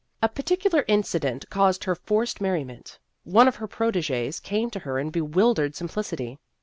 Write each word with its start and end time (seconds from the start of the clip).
A 0.23 0.27
particular 0.27 0.83
incident 0.87 1.47
caused 1.51 1.83
her 1.83 1.93
forced 1.93 2.41
merriment. 2.41 2.97
One 3.23 3.47
of 3.47 3.57
her 3.57 3.67
protegees 3.67 4.39
came 4.39 4.71
to 4.71 4.79
her 4.79 4.97
in 4.97 5.11
bewildered 5.11 5.75
simplicity. 5.75 6.39